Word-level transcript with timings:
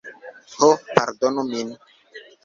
"Ho, 0.59 0.69
pardonu 0.95 1.43
min. 1.51 1.69